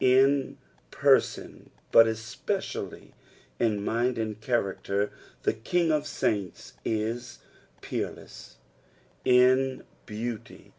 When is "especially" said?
2.07-3.13